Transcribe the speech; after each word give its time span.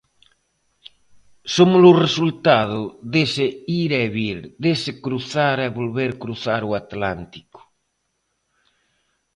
Somos 1.55 1.81
o 1.91 1.99
resultado 2.05 2.81
dese 3.13 3.47
ir 3.83 3.91
e 4.03 4.05
vir, 4.15 4.39
dese 4.63 4.91
cruzar 5.03 5.57
e 5.67 5.75
volver 5.79 6.11
cruzar 6.23 6.61
o 6.69 6.75
Atlántico. 6.83 7.59